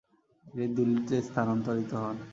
তিনি 0.45 0.65
দিল্লিতে 0.77 1.15
স্থানান্তরিত 1.27 1.91
হন। 2.01 2.17